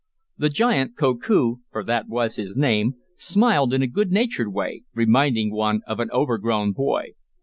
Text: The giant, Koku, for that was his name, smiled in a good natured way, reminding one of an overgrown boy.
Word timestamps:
The 0.35 0.49
giant, 0.49 0.97
Koku, 0.97 1.57
for 1.71 1.83
that 1.83 2.07
was 2.07 2.37
his 2.37 2.57
name, 2.57 2.95
smiled 3.17 3.71
in 3.71 3.83
a 3.83 3.87
good 3.87 4.11
natured 4.11 4.51
way, 4.51 4.81
reminding 4.95 5.51
one 5.51 5.81
of 5.85 5.99
an 5.99 6.09
overgrown 6.11 6.71
boy. 6.71 7.11